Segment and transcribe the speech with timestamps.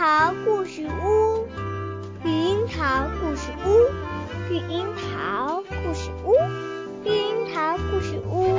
[0.00, 1.46] 桃故事屋，
[2.24, 3.68] 绿樱桃故事屋，
[4.48, 6.32] 绿樱桃故事屋，
[7.04, 8.56] 绿樱桃故事屋。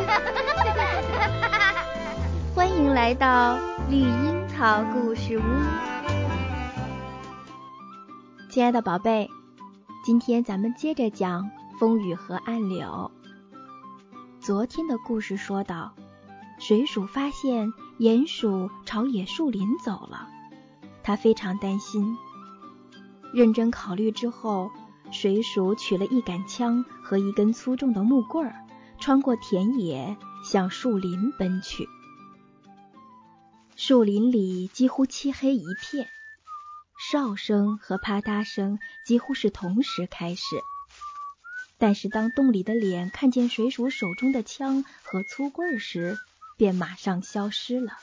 [2.54, 3.58] 欢迎来到
[3.90, 5.42] 绿樱桃故事屋，
[8.52, 9.28] 亲爱的宝贝，
[10.06, 13.10] 今天咱们接着讲风雨和暗柳。
[14.40, 15.92] 昨天的故事说到，
[16.60, 20.28] 水鼠发现鼹鼠朝野树林走了。
[21.04, 22.18] 他非常担心，
[23.34, 24.72] 认真考虑之后，
[25.12, 28.68] 水鼠取了一杆枪和一根粗重的木棍儿，
[29.00, 31.88] 穿过田野向树林奔去。
[33.76, 36.08] 树林里几乎漆黑一片，
[37.10, 40.42] 哨声和啪嗒声几乎是同时开始。
[41.80, 46.16] 但是当洞里的脸看见水鼠手中的枪和粗棍时，
[46.58, 47.94] 便马上消失了。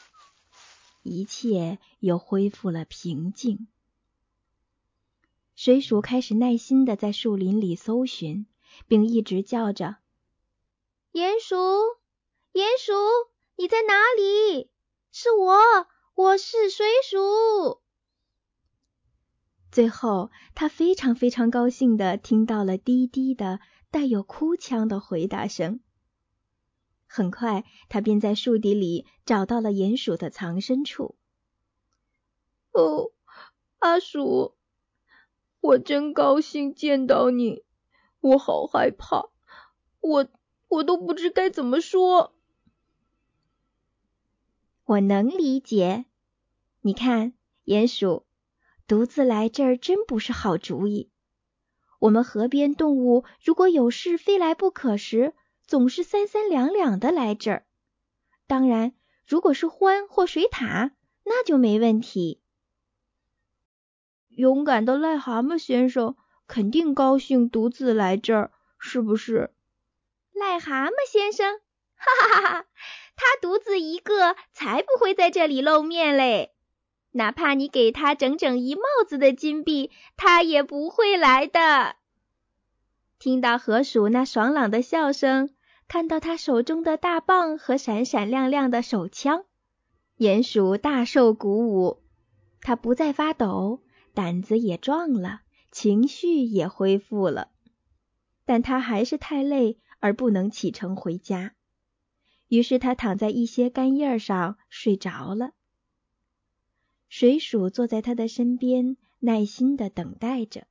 [1.09, 3.67] 一切又恢复了平静。
[5.57, 8.47] 水鼠开始耐心的在树林里搜寻，
[8.87, 9.97] 并一直叫着
[11.13, 11.57] ：“鼹鼠，
[12.53, 12.93] 鼹鼠，
[13.57, 14.71] 你在哪里？
[15.11, 15.59] 是我，
[16.15, 17.81] 我是水鼠。”
[19.73, 23.61] 最后，他非常非常高兴的听到了低低的、
[23.91, 25.81] 带有哭腔的回答声。
[27.09, 31.17] 很快，他便在树底里找到了鼹鼠的藏身处。
[32.73, 33.11] 哦，
[33.79, 34.55] 阿鼠，
[35.61, 37.65] 我真高兴见到你，
[38.21, 39.31] 我好害怕，
[40.01, 40.29] 我
[40.69, 42.35] 我都不知该怎么说。
[44.85, 46.05] 我能理解，
[46.83, 47.33] 你看，
[47.65, 48.27] 鼹鼠
[48.87, 51.11] 独自来这儿真不是好主意。
[52.01, 55.35] 我们河边动物如果有事非来不可时，
[55.69, 57.67] 总是三三两两的来这儿。
[58.47, 58.95] 当然，
[59.27, 60.93] 如果是獾或水獭，
[61.25, 62.41] 那就没问题。
[64.31, 66.17] 勇敢的癞蛤蟆先生
[66.47, 69.53] 肯定高兴独自来这儿，是不是？
[70.33, 71.61] 癞蛤蟆先生，
[71.97, 72.67] 哈哈哈哈，
[73.15, 76.55] 他独自一个才不会在这里露面嘞。
[77.11, 81.97] 哪怕你给他整整一帽子的金币，他也不会来的。
[83.19, 85.51] 听到河鼠那爽朗的笑声。
[85.89, 89.47] 看到他手中的大棒和闪闪亮亮的手枪，
[90.19, 92.03] 鼹鼠大受鼓舞，
[92.61, 93.83] 他不再发抖，
[94.13, 95.41] 胆子也壮了，
[95.73, 97.51] 情绪也恢复了。
[98.45, 101.55] 但他还是太累而不能启程回家，
[102.49, 105.53] 于是他躺在一些干叶上睡着了。
[107.09, 110.67] 水鼠坐在他的身边，耐心的等待着。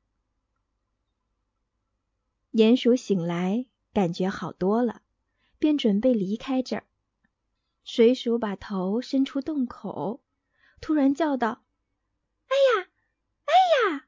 [2.52, 5.02] 鼹鼠醒来，感觉好多了。
[5.60, 6.84] 便准备离开这儿，
[7.84, 10.22] 水鼠把头伸出洞口，
[10.82, 11.64] 突然叫道
[12.48, 12.88] ：“哎呀，
[13.46, 13.54] 哎
[13.92, 14.08] 呀，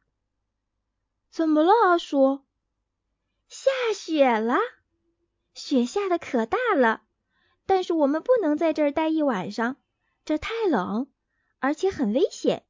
[1.30, 2.42] 怎么了，阿鼠？
[3.48, 4.58] 下雪了，
[5.54, 7.02] 雪下的可大了，
[7.66, 9.78] 但是我们不能在这儿待一晚上，
[10.26, 11.10] 这太冷，
[11.58, 12.64] 而且很危险。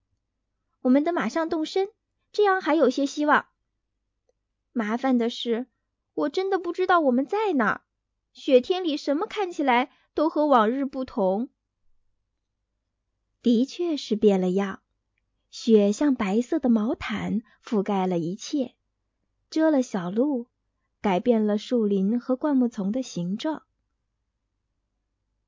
[0.82, 1.90] 我们得马上动身，
[2.32, 3.48] 这样还有些希望。
[4.72, 5.68] 麻烦的是，
[6.14, 7.82] 我真的不知道我们在哪儿。”
[8.40, 11.50] 雪天里，什么看起来都和往日不同。
[13.42, 14.82] 的确是变了样，
[15.52, 18.76] 雪像白色的毛毯覆盖了一切，
[19.50, 20.48] 遮了小路，
[21.02, 23.64] 改变了树林和灌木丛的形状。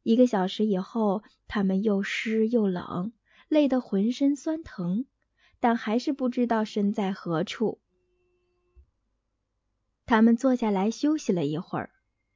[0.04, 3.14] 一个小时以后，他们又湿又冷，
[3.48, 5.06] 累得浑身酸疼，
[5.62, 7.80] 但还是不知道身在何处。
[10.06, 11.90] 他们坐下来休息了一会儿。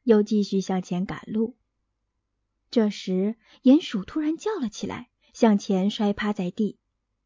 [0.05, 1.57] 又继续向前赶路。
[2.71, 6.77] 这时，鼹鼠突然叫了起来，向前摔趴在地。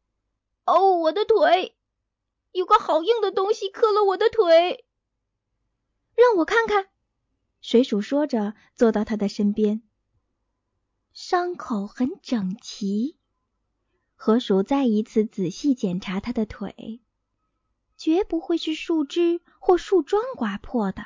[0.66, 1.76] “哦，我的腿！
[2.52, 4.84] 有个好硬的东西磕了我的腿。”
[6.16, 6.88] 让我看看。
[7.60, 9.82] 水鼠说着，坐到他的身边。
[11.12, 13.16] 伤口很整齐。
[14.14, 17.00] 河鼠再一次仔细检查他的腿，
[17.96, 21.02] 绝不会是树枝或树桩刮破的。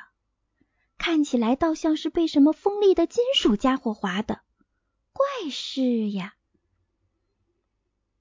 [1.05, 4.39] 看起来倒像是被什么锋利的金属家伙划的，
[5.13, 6.33] 怪事呀！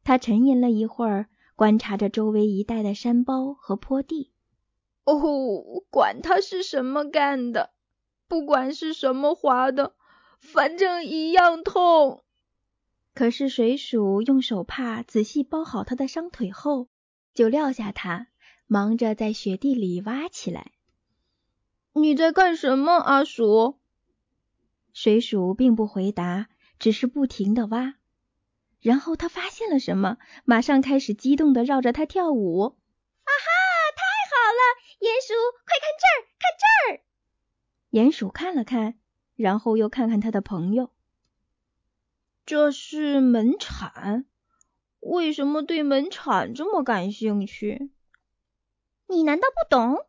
[0.04, 4.34] 他沉吟了一会儿，观察着周围一带的山包和坡地。
[5.04, 7.70] 哦，管他是什么干的，
[8.28, 9.94] 不管是什么划的，
[10.38, 12.22] 反正一样痛。
[13.14, 16.88] 可是水鼠用手帕仔细包好他的伤腿后，
[17.32, 18.26] 就撂下它，
[18.66, 20.72] 忙着在雪地里挖起来。
[21.96, 23.78] 你在干什么，阿鼠？
[24.92, 26.48] 水鼠并不回答，
[26.80, 27.94] 只是不停的挖。
[28.80, 32.62] 然后他发现了什么，马上开始激动的绕着它跳舞。
[32.64, 33.48] 啊哈，
[33.96, 34.60] 太好了！
[34.98, 37.00] 鼹鼠，快看这儿，看这儿！
[37.92, 38.98] 鼹鼠看了看，
[39.36, 40.90] 然后又看看他的朋友。
[42.44, 44.26] 这是门铲，
[44.98, 47.90] 为什么对门铲这么感兴趣？
[49.06, 50.04] 你难道不懂？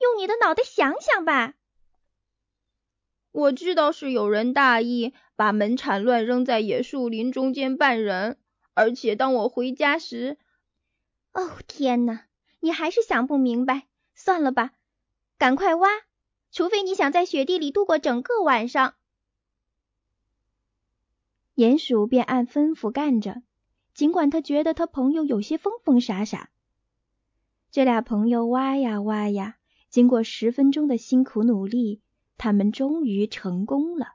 [0.00, 1.54] 用你的脑袋想想吧。
[3.32, 8.38] 我知道是有人大意，把门铲乱扔在野树林中间绊人，
[8.74, 10.36] 而且当我回家时，
[11.32, 12.24] 哦天哪，
[12.58, 13.86] 你还是想不明白。
[14.14, 14.72] 算了吧，
[15.38, 15.88] 赶快挖，
[16.50, 18.94] 除非你想在雪地里度过整个晚上。
[21.54, 23.42] 鼹鼠便按吩咐干着，
[23.94, 26.50] 尽管他觉得他朋友有些疯疯傻傻。
[27.70, 29.58] 这俩朋友挖呀挖呀，
[29.90, 32.00] 经过十分钟的辛苦努力。
[32.42, 34.14] 他们终于成功了。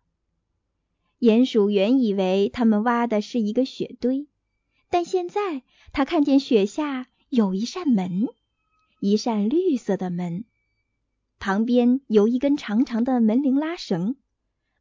[1.20, 4.28] 鼹鼠原以为他们挖的是一个雪堆，
[4.90, 5.62] 但现在
[5.94, 8.28] 他看见雪下有一扇门，
[9.00, 10.44] 一扇绿色的门，
[11.38, 14.16] 旁边有一根长长的门铃拉绳，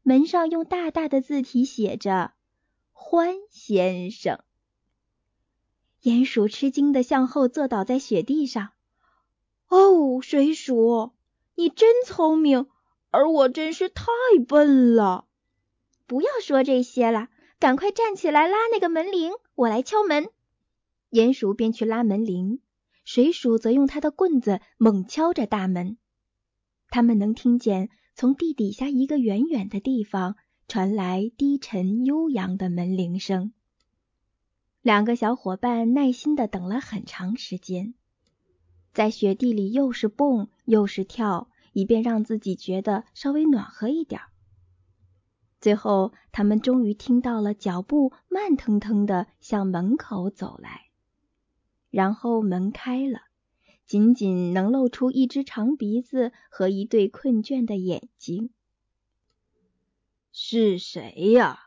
[0.01, 2.33] 门上用大大的字体写着
[2.93, 4.39] “欢先生”。
[6.01, 8.71] 鼹鼠吃惊的向后坐倒在雪地上。
[9.67, 11.11] “哦，水鼠，
[11.55, 12.67] 你真聪明！”
[13.11, 14.03] 而我真是太
[14.45, 15.25] 笨了！
[16.05, 17.29] 不要说这些了，
[17.59, 20.27] 赶快站起来拉那个门铃，我来敲门。
[21.11, 22.59] 鼹鼠便去拉门铃，
[23.05, 25.97] 水鼠则用他的棍子猛敲着大门。
[26.89, 30.35] 他们能听见从地底下一个远远的地方
[30.67, 33.53] 传来低沉悠扬的门铃声。
[34.81, 37.93] 两个小伙伴耐心的等了很长时间，
[38.95, 41.49] 在雪地里又是蹦又是跳。
[41.77, 44.21] 以便让自己觉得稍微暖和一点。
[45.59, 50.85] 最后，他们终于听到了脚步慢腾腾的向门口走来，
[51.89, 53.23] 然后门开了，
[53.85, 58.51] 仅仅能露出一只长鼻子和一对困倦的眼睛。
[60.31, 61.59] 是谁呀？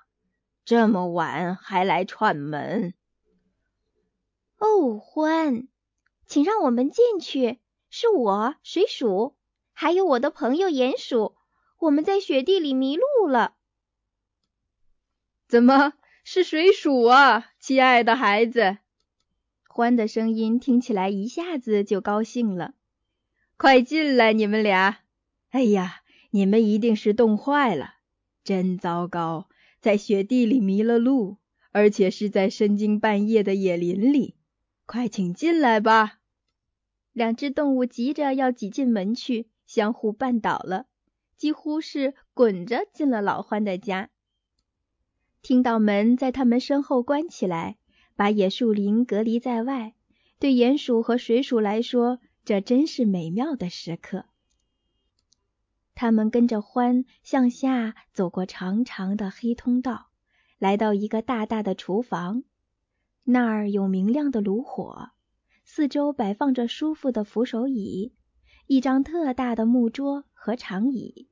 [0.64, 2.94] 这么晚还来串门？
[4.56, 5.68] 哦，欢，
[6.28, 7.58] 请让我们进去。
[7.90, 9.34] 是我，水鼠。
[9.72, 11.36] 还有我的朋友鼹鼠，
[11.78, 13.54] 我们在雪地里迷路了。
[15.48, 15.94] 怎么
[16.24, 18.78] 是水鼠啊，亲爱的孩子？
[19.66, 22.74] 欢的声音听起来一下子就高兴了。
[23.56, 24.98] 快进来，你们俩！
[25.50, 27.94] 哎呀，你们一定是冻坏了，
[28.44, 29.48] 真糟糕，
[29.80, 31.38] 在雪地里迷了路，
[31.72, 34.34] 而且是在深更半夜的野林里。
[34.84, 36.17] 快请进来吧！
[37.18, 39.50] 两只动物急着要挤进门去。
[39.66, 40.86] 相互绊倒了，
[41.36, 44.08] 几乎是滚着进了老欢的家。
[45.42, 47.76] 听到门在他们身后关起来，
[48.16, 49.94] 把野树林隔离在外，
[50.38, 54.24] 对鼹鼠和水鼠来说，这真是美妙的时刻。
[55.94, 60.08] 他们跟着欢向下走过长长的黑通道，
[60.58, 62.44] 来到一个大大的厨房，
[63.24, 65.10] 那儿有明亮的炉火，
[65.78, 68.12] 四周摆放着舒服的扶手椅。
[68.66, 71.28] 一张特大的木桌和长椅，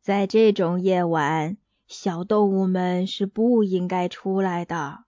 [0.00, 1.56] 在这种夜晚，
[1.86, 5.04] 小动物们是不应该出来的。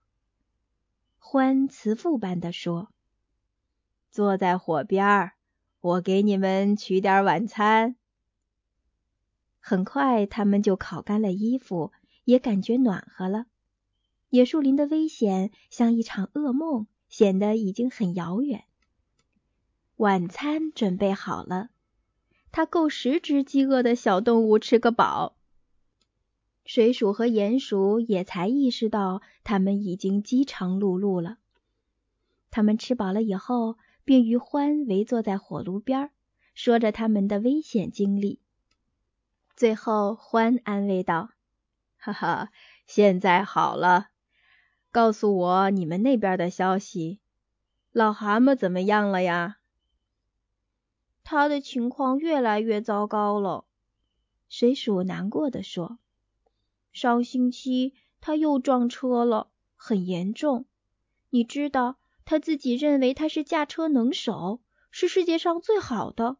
[1.17, 2.93] 欢慈父般的说
[4.09, 5.33] ：“坐在火边儿，
[5.81, 7.97] 我给你们取点晚餐。”
[9.59, 11.91] 很快，他们就烤干了衣服，
[12.23, 13.47] 也感觉暖和了。
[14.29, 16.87] 野树林的危险像一场噩梦，
[17.17, 18.65] 显得已经很遥远。
[19.95, 21.71] 晚餐准备好了，
[22.51, 25.35] 它够十只饥饿的小动物吃个饱。
[26.63, 31.39] 水鼠和鼹鼠也才意识到他们已经饥肠辘辘了。
[32.51, 36.11] 他们吃饱了以后，便与欢围坐在火炉边，
[36.53, 38.39] 说着他们的危险经历。
[39.55, 41.31] 最后，欢安慰道
[41.97, 42.51] ：“哈哈，
[42.85, 44.09] 现在好了，
[44.97, 47.19] 告诉我你们那边的消息。
[47.91, 49.59] 老蛤蟆怎么样了呀？”
[51.23, 53.65] 他的情况越来越糟糕了，
[54.49, 55.99] 水鼠难过的说
[56.91, 60.65] ：“上星期他又撞车了，很严重。
[61.29, 66.37] 你知道，他自己认为他是驾车能手，是世界上最好的，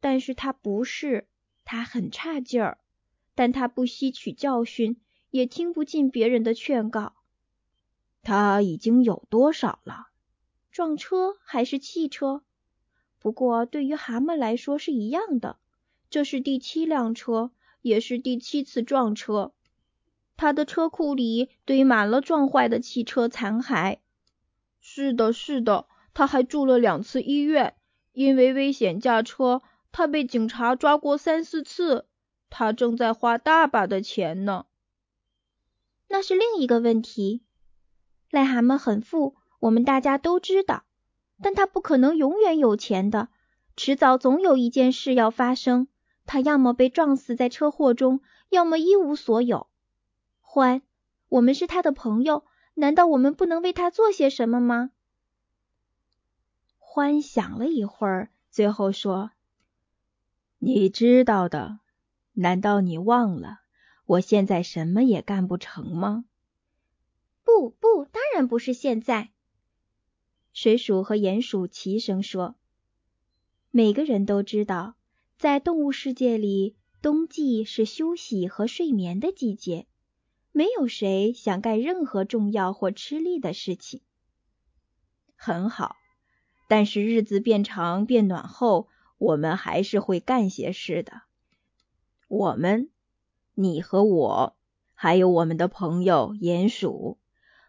[0.00, 1.28] 但是他不是，
[1.64, 2.76] 他很差劲儿。
[3.34, 5.00] 但他不吸取教训，
[5.30, 7.15] 也听不进别人的劝告。
[8.26, 10.08] 他已经有多少了？
[10.72, 12.42] 撞车还是汽车？”
[13.22, 15.58] 不过，对于蛤蟆来说是一样的，
[16.10, 17.52] 这是第七辆车，
[17.82, 19.52] 也是第七次撞车。
[20.36, 23.98] 他的车库里堆满了撞坏的汽车残骸。
[24.80, 27.76] 是的，是的，他还住了两次医院，
[28.12, 32.06] 因为危险驾车，他被警察抓过三四次。
[32.50, 34.66] 他正在花大把的钱呢。
[36.08, 37.42] 那是另一个问题。
[38.36, 40.84] 癞蛤蟆很富，我们大家都知道，
[41.40, 43.30] 但他不可能永远有钱的，
[43.76, 45.88] 迟早总有一件事要发生，
[46.26, 49.68] 他要么被撞死在车祸中，要么一无所有。
[50.42, 50.82] 欢，
[51.30, 54.90] 我们是他的朋友，难道我们不能为他做些什么吗？
[56.76, 59.30] 欢想了一会儿，最后说
[60.60, 61.78] ：“你知道的，
[62.34, 63.60] 难道你忘了
[64.04, 66.26] 我现在什么也干不成吗？”
[67.58, 69.30] 不不，当然不是现在。
[70.52, 72.54] 水鼠和鼹鼠齐声说
[73.72, 74.96] ：“每个人都知道，
[75.38, 79.86] 在动物世界里，冬季是休息和睡眠的季节。”
[80.52, 84.02] 没有谁想干任何重要或吃力的事情。
[85.34, 85.96] 很好，
[86.68, 91.22] 但是日子变长变暖后，我们还是会干些事的。
[92.28, 92.90] 我们，
[93.54, 94.56] 你和我，
[94.92, 97.18] 还有我们的朋友鼹鼠，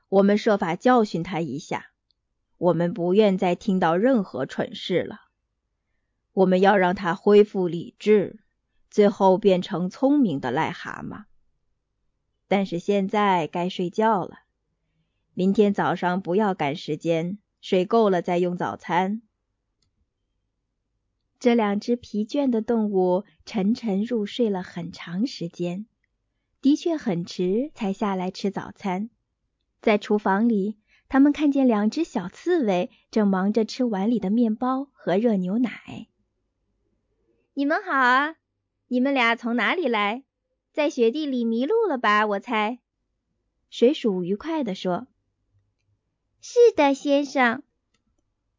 [0.10, 1.92] 我们设法教训他一下。
[2.58, 5.22] 我们不愿再听到任何蠢事了。
[6.34, 8.40] 我们要让他恢复理智，
[8.90, 11.26] 最后变成聪明的癞蛤蟆。
[12.48, 14.40] 但是现在该睡觉了，
[15.36, 19.22] 明天早上不要赶时间，睡够了再用早餐。
[21.40, 25.86] 这两只疲倦的动物沉沉入睡了很长时间，
[26.60, 29.12] 的确很迟才下来吃早餐。
[29.82, 30.78] 在厨房里，
[31.10, 36.08] 他们看见两只小刺猬正忙着吃碗里的面包和热牛奶。
[37.54, 38.36] 你们好啊，
[38.88, 40.24] 你们俩从哪里来？
[40.74, 42.26] 在雪地里迷路了吧？
[42.28, 42.80] 我猜。
[43.70, 45.08] 水鼠愉快地说
[46.40, 47.64] ：“是的，先生。”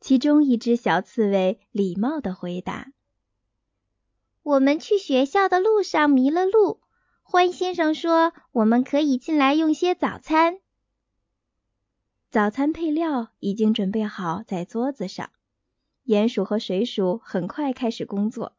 [0.01, 2.93] 其中一只小刺猬礼貌地回答
[4.43, 6.81] ：“我们去学校的路上迷了路。
[7.23, 10.61] 欢先生说我们可以进来用些早餐。
[12.31, 15.31] 早餐配料已经准备好在桌子上。
[16.05, 18.55] 鼹鼠和水鼠很快开始工作。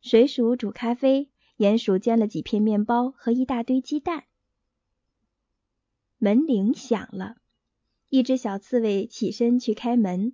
[0.00, 4.24] 水鼠煮咖啡。”鼹鼠煎了几片面包和一大堆鸡蛋。
[6.18, 7.36] 门铃响了，
[8.08, 10.32] 一只小刺猬起身去开门，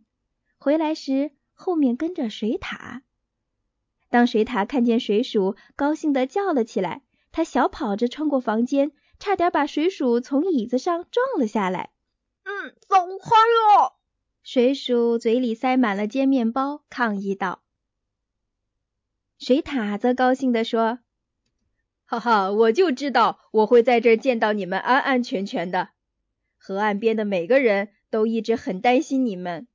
[0.56, 3.02] 回来时后面跟着水獭。
[4.08, 7.02] 当水獭看见水鼠，高兴地叫了起来。
[7.30, 11.90] 它小跑着穿过房间，差点把水鼠从椅子上撞了下来。
[12.48, 13.98] 嗯，走开了！
[14.42, 17.60] 水鼠嘴里塞满了煎面包，抗议道。
[19.38, 21.00] 水獭则高兴地说。
[22.06, 25.90] 哈哈，我就知道我会在这儿见到你们安安全全的。
[26.56, 29.68] 河岸边的每个人都一直很担心你们。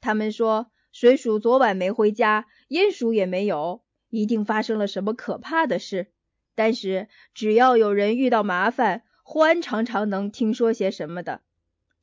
[0.00, 6.12] 他们说水鼠昨晚没回家，鼹鼠也没有，一定发生了什么可怕的事。
[6.54, 11.42] 但是只要有人遇到麻烦，獾常常能听说些什么的。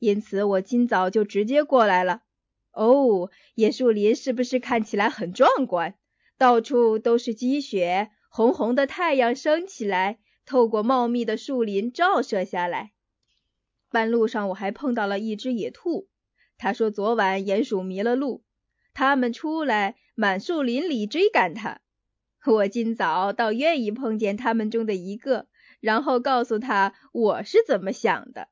[0.04, 2.20] 因此我今早就直接过来了。
[2.72, 5.94] 哦，野树林是不是看起来很壮观？
[6.36, 8.10] 到处都是积雪。
[8.28, 12.92] 红红的太阳升起来，透过茂密的树林照射下来。
[13.90, 16.08] 半路上我还碰到了一只野兔，
[16.58, 18.42] 他说昨晚鼹鼠迷了路，
[18.92, 21.80] 他们出来满树林里追赶他。
[22.44, 25.46] 我今早倒愿意碰见他们中的一个，
[25.80, 28.48] 然后告诉他我是怎么想的。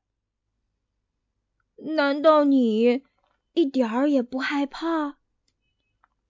[1.85, 3.03] 难道你
[3.53, 5.17] 一点儿也不害怕？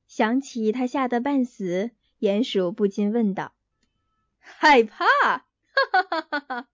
[0.07, 1.91] 想起他吓得半死。
[2.19, 3.53] 鼹鼠不禁问道
[4.39, 5.05] ：“害怕？
[5.05, 5.43] 哈
[5.91, 6.67] 哈哈哈哈！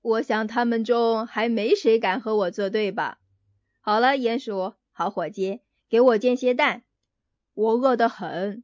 [0.00, 3.18] 我想他们中还没谁敢和我作对吧？
[3.80, 6.84] 好了，鼹鼠，好伙计，给我煎些蛋，
[7.54, 8.62] 我饿得很。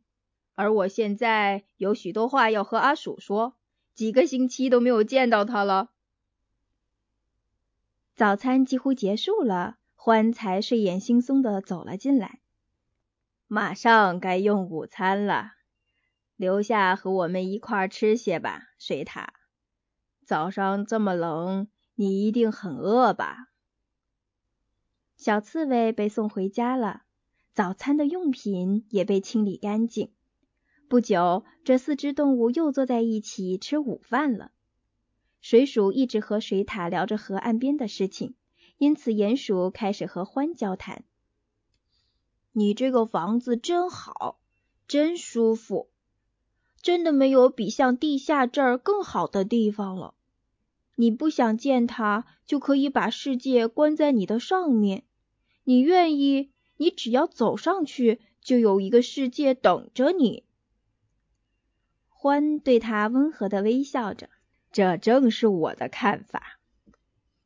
[0.55, 3.57] 而我现在有许多话要和阿鼠说，
[3.95, 5.91] 几个星期都没有见到他了。”
[8.21, 12.39] 早餐几乎结束了，欢才睡眼惺忪的走了进来。
[13.47, 15.53] 马上该用午餐了。
[16.37, 19.29] 留下和我们一块儿吃些吧，水獭。
[20.27, 23.49] 早上这么冷，你一定很饿吧？
[25.17, 27.05] 小刺猬被送回家了，
[27.55, 30.12] 早餐的用品也被清理干净。
[30.91, 34.50] 不久，这四只动物又坐在一起吃午饭了。
[35.40, 38.35] 水鼠一直和水獭聊着河岸边的事情，
[38.78, 41.04] 因此鼹鼠开始和獾交谈
[42.52, 44.38] ：“你这个房子真好，
[44.87, 45.88] 真舒服。”
[46.82, 50.14] 真的没有比像地下这儿更好的地方了。
[50.97, 55.04] 你不想见他，就可以把世界关在你的上面。
[55.64, 60.44] 你愿意，你只要走上去，就有一个世界等着你。
[62.09, 64.30] 欢对他温和的微笑着，
[64.73, 66.59] 这正是我的看法。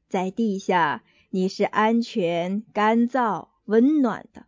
[0.09, 4.43] 在地下，你是安全、干燥、温暖的；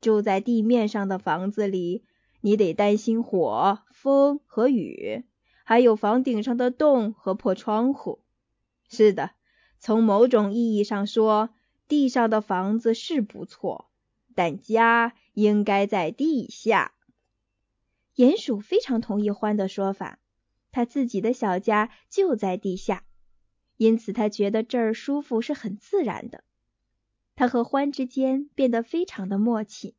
[0.00, 2.04] 住在地面上的房子里，
[2.42, 5.24] 你得担心火、风和雨，
[5.64, 8.20] 还有房顶上的洞和破窗户。
[8.88, 9.30] 是的，
[9.78, 11.50] 从某种意义上说，
[11.88, 13.90] 地上的房子是不错，
[14.34, 16.92] 但家应该在地下。
[18.14, 20.20] 鼹鼠非常同意獾的说法，
[20.74, 23.04] 他自己的小家就在地下，
[23.76, 26.42] 因此他觉得这儿舒服是很自然的。
[27.36, 29.94] 他和欢之间变得非常的默契。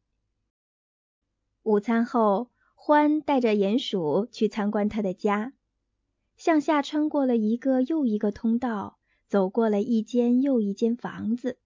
[1.64, 5.54] 午餐后，欢带着鼹鼠去参观他的家，
[6.36, 8.98] 向下穿过了一个又一个通道，
[9.30, 11.58] 走过了一间又一间房子。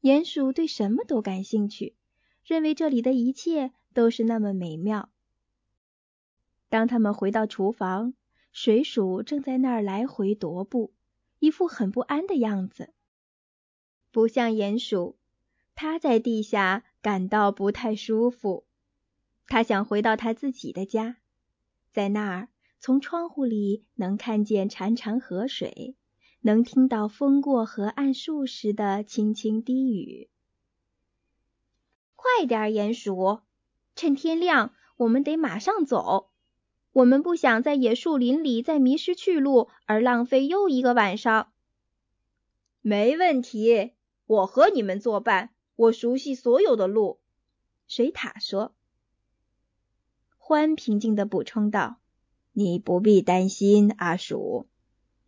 [0.00, 1.94] 鼹鼠对什么都感兴趣，
[2.44, 5.08] 认为这里的一切都是那么美妙。
[6.68, 8.14] 当他们回到厨房，
[8.52, 10.92] 水鼠正在那儿来回踱步，
[11.38, 12.92] 一副很不安的样子。
[14.10, 15.16] 不像鼹鼠，
[15.74, 18.64] 它在地下感到不太舒服。
[19.46, 21.16] 它想回到它自己的家，
[21.92, 25.96] 在那儿，从窗户里能看见潺潺河水，
[26.40, 30.28] 能听到风过河岸树时的轻轻低语。
[32.16, 33.40] 快点，鼹鼠，
[33.94, 36.29] 趁天亮，我们得马上走。
[36.92, 41.52] 我们不想在野树林里再迷失去路，而浪费又一个晚上。
[42.80, 43.92] 没问题，
[44.26, 47.20] 我和你们作伴，我熟悉所有的路。
[47.86, 48.74] 水獭说。
[50.38, 51.98] 欢平静地补充道
[52.52, 54.66] ：“你不必担心，阿鼠，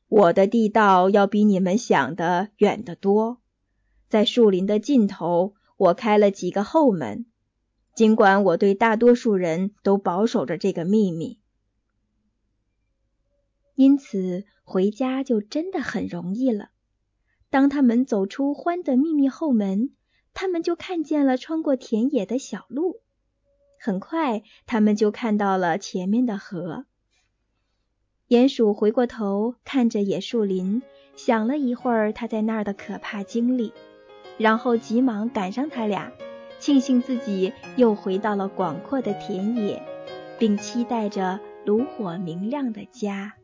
[0.08, 3.38] 我的地道要比你们想的远得多。
[4.08, 7.26] 在树林的尽头，我开了几个后门，
[7.94, 11.38] 尽管我对大多数人都保守着这个秘密。”
[13.74, 16.70] 因此，回家就真的很容易了。
[17.50, 19.90] 当他们走出欢的秘密后门，
[20.34, 23.00] 他们就看见了穿过田野的小路。
[23.78, 26.86] 很快，他们就看到了前面的河。
[28.28, 30.82] 鼹鼠回过头看着野树林，
[31.16, 33.72] 想了一会儿他在那儿的可怕经历，
[34.38, 36.12] 然后急忙赶上他俩，
[36.58, 39.82] 庆幸自己又回到了广阔的田野，
[40.38, 43.34] 并期待着炉火明亮的家。